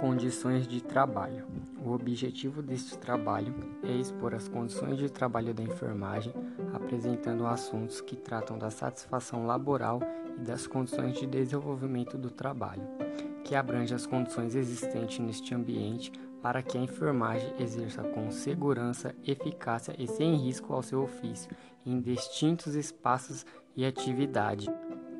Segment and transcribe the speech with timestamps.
[0.00, 1.46] Condições de trabalho.
[1.84, 3.52] O objetivo deste trabalho
[3.82, 6.32] é expor as condições de trabalho da enfermagem,
[6.72, 10.00] apresentando assuntos que tratam da satisfação laboral
[10.38, 12.86] e das condições de desenvolvimento do trabalho,
[13.42, 16.12] que abrange as condições existentes neste ambiente
[16.42, 21.50] para que a enfermagem exerça com segurança, eficácia e sem risco ao seu ofício
[21.84, 23.44] em distintos espaços
[23.76, 24.68] e atividade,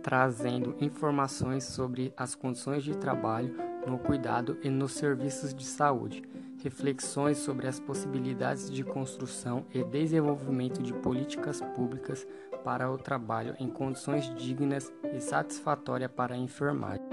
[0.02, 3.54] trazendo informações sobre as condições de trabalho
[3.86, 6.22] no cuidado e nos serviços de saúde,
[6.62, 12.26] reflexões sobre as possibilidades de construção e desenvolvimento de políticas públicas
[12.62, 17.04] para o trabalho em condições dignas e satisfatórias para a enfermagem.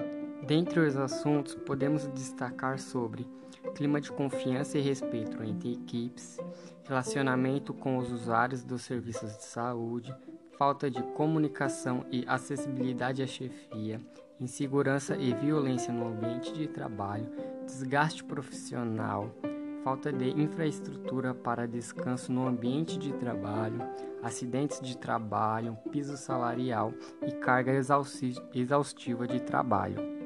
[0.46, 3.28] Dentre os assuntos, podemos destacar sobre
[3.68, 6.38] clima de confiança e respeito entre equipes,
[6.84, 10.14] relacionamento com os usuários dos serviços de saúde,
[10.58, 14.00] falta de comunicação e acessibilidade à chefia,
[14.40, 17.30] insegurança e violência no ambiente de trabalho,
[17.66, 19.32] desgaste profissional,
[19.84, 23.80] falta de infraestrutura para descanso no ambiente de trabalho,
[24.24, 26.94] acidentes de trabalho, piso salarial
[27.26, 27.72] e carga
[28.54, 30.17] exaustiva de trabalho.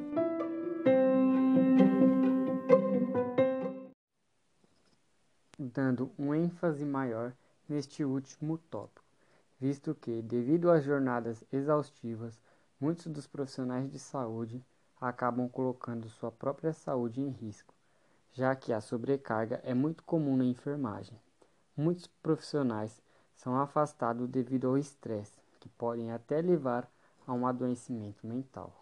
[5.74, 7.34] Dando um ênfase maior
[7.68, 9.02] neste último tópico
[9.62, 12.42] visto que, devido às jornadas exaustivas,
[12.80, 14.66] muitos dos profissionais de saúde
[15.00, 17.72] acabam colocando sua própria saúde em risco,
[18.34, 21.16] já que a sobrecarga é muito comum na enfermagem.
[21.78, 23.04] Muitos profissionais
[23.36, 26.92] são afastados devido ao estresse, que podem até levar
[27.28, 28.74] a um adoecimento mental.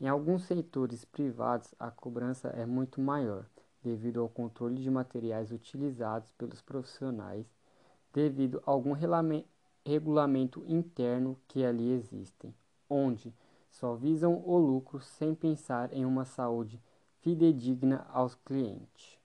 [0.00, 3.46] Em alguns setores privados, a cobrança é muito maior,
[3.82, 7.46] devido ao controle de materiais utilizados pelos profissionais,
[8.12, 8.92] devido a algum
[9.84, 12.54] regulamento interno que ali existem,
[12.88, 13.34] onde
[13.70, 16.80] só visam o lucro sem pensar em uma saúde
[17.20, 19.18] fidedigna aos clientes.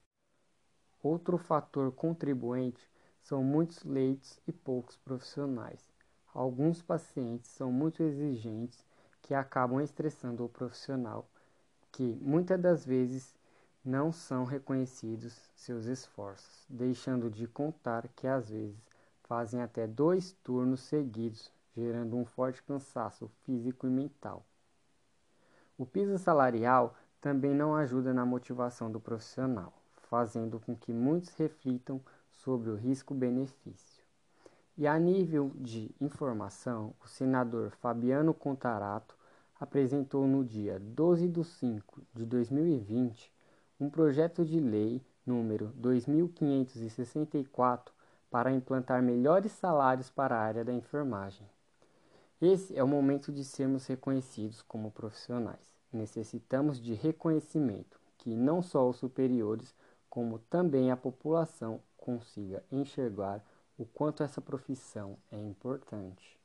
[1.04, 2.90] Outro fator contribuinte
[3.22, 5.92] são muitos leitos e poucos profissionais.
[6.34, 8.86] Alguns pacientes são muito exigentes
[9.22, 11.30] que acabam estressando o profissional,
[11.92, 13.36] que muitas das vezes
[13.84, 18.76] não são reconhecidos seus esforços, deixando de contar que às vezes
[19.24, 24.46] fazem até dois turnos seguidos, gerando um forte cansaço físico e mental.
[25.78, 29.74] O piso salarial também não ajuda na motivação do profissional,
[30.10, 32.02] fazendo com que muitos reflitam
[32.32, 34.04] sobre o risco-benefício.
[34.78, 39.18] E a nível de informação, o senador Fabiano Contarato
[39.60, 43.37] apresentou no dia 12 de 5 de 2020
[43.80, 47.94] um projeto de lei número 2564
[48.30, 51.48] para implantar melhores salários para a área da enfermagem.
[52.42, 55.76] Esse é o momento de sermos reconhecidos como profissionais.
[55.92, 59.74] Necessitamos de reconhecimento que não só os superiores,
[60.10, 63.44] como também a população consiga enxergar
[63.78, 66.38] o quanto essa profissão é importante.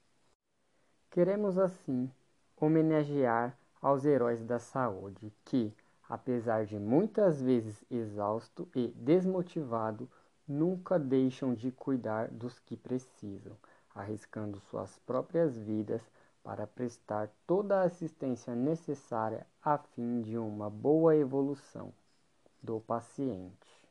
[1.11, 2.11] Queremos assim
[2.57, 5.75] homenagear aos heróis da saúde que,
[6.13, 10.07] apesar de muitas vezes exausto e desmotivado,
[10.47, 13.57] nunca deixam de cuidar dos que precisam,
[13.95, 16.03] arriscando suas próprias vidas
[16.45, 21.95] para prestar toda a assistência necessária a fim de uma boa evolução
[22.63, 23.82] do paciente.